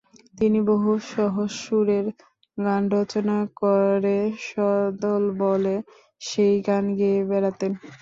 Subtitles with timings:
[0.37, 2.05] তিনি বহু সহজ-সুরের
[2.57, 5.75] গান রচনা করে সদলবলে
[6.21, 7.71] সেই গান গেয়ে বেড়াতেন।